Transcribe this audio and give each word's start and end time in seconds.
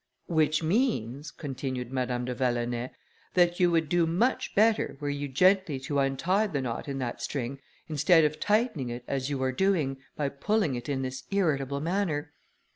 "Which 0.25 0.63
means," 0.63 1.29
continued 1.29 1.91
Madame 1.93 2.25
de 2.25 2.33
Vallonay, 2.33 2.89
"that 3.35 3.59
you 3.59 3.69
would 3.69 3.87
do 3.87 4.07
much 4.07 4.55
better, 4.55 4.97
were 4.99 5.11
you 5.11 5.27
gently 5.27 5.79
to 5.81 5.99
untie 5.99 6.47
the 6.47 6.59
knot 6.59 6.87
in 6.87 6.97
that 6.97 7.21
string, 7.21 7.59
instead 7.87 8.25
of 8.25 8.39
tightening 8.39 8.89
it 8.89 9.03
as 9.07 9.29
you 9.29 9.43
are 9.43 9.51
doing, 9.51 9.97
by 10.15 10.29
pulling 10.29 10.73
it 10.73 10.89
in 10.89 11.03
this 11.03 11.25
irritable 11.29 11.81
manner. 11.81 12.31